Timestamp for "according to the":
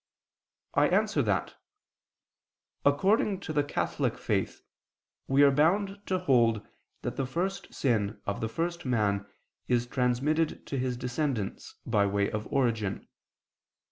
2.83-3.63